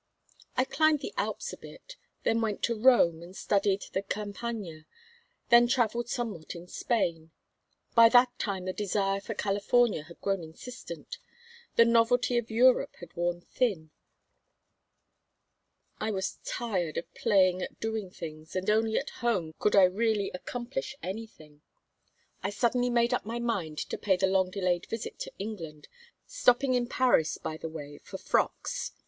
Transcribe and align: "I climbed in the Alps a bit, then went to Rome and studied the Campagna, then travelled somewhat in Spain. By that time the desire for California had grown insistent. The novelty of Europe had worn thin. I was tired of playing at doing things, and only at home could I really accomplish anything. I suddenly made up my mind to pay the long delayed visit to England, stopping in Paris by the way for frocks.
"I 0.57 0.63
climbed 0.65 1.03
in 1.03 1.09
the 1.09 1.13
Alps 1.21 1.53
a 1.53 1.57
bit, 1.57 1.95
then 2.23 2.41
went 2.41 2.63
to 2.63 2.73
Rome 2.75 3.21
and 3.21 3.35
studied 3.37 3.83
the 3.93 4.01
Campagna, 4.01 4.87
then 5.49 5.67
travelled 5.67 6.09
somewhat 6.09 6.55
in 6.55 6.67
Spain. 6.67 7.29
By 7.93 8.09
that 8.09 8.39
time 8.39 8.65
the 8.65 8.73
desire 8.73 9.21
for 9.21 9.35
California 9.35 10.01
had 10.05 10.19
grown 10.19 10.41
insistent. 10.41 11.19
The 11.75 11.85
novelty 11.85 12.39
of 12.39 12.49
Europe 12.49 12.95
had 12.99 13.15
worn 13.15 13.41
thin. 13.41 13.91
I 15.99 16.09
was 16.09 16.39
tired 16.43 16.97
of 16.97 17.13
playing 17.13 17.61
at 17.61 17.79
doing 17.79 18.09
things, 18.09 18.55
and 18.55 18.71
only 18.71 18.97
at 18.97 19.11
home 19.21 19.53
could 19.59 19.75
I 19.75 19.83
really 19.83 20.31
accomplish 20.33 20.95
anything. 21.03 21.61
I 22.41 22.49
suddenly 22.49 22.89
made 22.89 23.13
up 23.13 23.23
my 23.23 23.37
mind 23.37 23.77
to 23.77 23.99
pay 23.99 24.17
the 24.17 24.25
long 24.25 24.49
delayed 24.49 24.87
visit 24.87 25.19
to 25.19 25.33
England, 25.37 25.87
stopping 26.25 26.73
in 26.73 26.87
Paris 26.87 27.37
by 27.37 27.55
the 27.57 27.69
way 27.69 27.99
for 27.99 28.17
frocks. 28.17 28.93